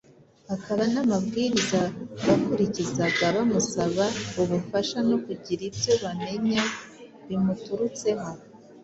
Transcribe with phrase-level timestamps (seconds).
[0.55, 1.81] akaba n’amabwiriza
[2.25, 4.05] bakurikizaga bamusaba
[4.41, 6.63] ubufasha no kugira ibyo bamenya
[7.27, 8.27] bimuturutseho.